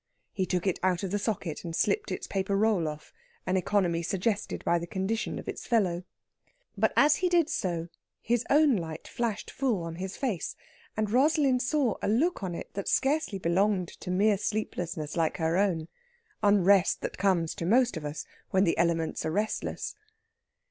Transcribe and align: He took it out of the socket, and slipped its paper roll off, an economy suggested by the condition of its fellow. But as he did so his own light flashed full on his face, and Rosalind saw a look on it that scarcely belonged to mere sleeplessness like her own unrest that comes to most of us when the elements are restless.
He 0.33 0.47
took 0.47 0.65
it 0.65 0.79
out 0.81 1.03
of 1.03 1.11
the 1.11 1.19
socket, 1.19 1.63
and 1.63 1.75
slipped 1.75 2.11
its 2.11 2.25
paper 2.25 2.57
roll 2.57 2.87
off, 2.87 3.13
an 3.45 3.55
economy 3.55 4.01
suggested 4.01 4.65
by 4.65 4.79
the 4.79 4.87
condition 4.87 5.37
of 5.37 5.47
its 5.47 5.67
fellow. 5.67 6.05
But 6.75 6.91
as 6.95 7.17
he 7.17 7.29
did 7.29 7.49
so 7.51 7.87
his 8.19 8.43
own 8.49 8.75
light 8.75 9.07
flashed 9.07 9.51
full 9.51 9.83
on 9.83 9.97
his 9.97 10.17
face, 10.17 10.55
and 10.97 11.11
Rosalind 11.11 11.61
saw 11.61 11.97
a 12.01 12.07
look 12.07 12.41
on 12.41 12.55
it 12.55 12.73
that 12.73 12.87
scarcely 12.87 13.37
belonged 13.37 13.89
to 13.99 14.09
mere 14.09 14.39
sleeplessness 14.39 15.15
like 15.15 15.37
her 15.37 15.55
own 15.55 15.87
unrest 16.41 17.01
that 17.01 17.19
comes 17.19 17.53
to 17.53 17.65
most 17.67 17.95
of 17.95 18.03
us 18.03 18.25
when 18.49 18.63
the 18.63 18.79
elements 18.79 19.23
are 19.23 19.31
restless. 19.31 19.93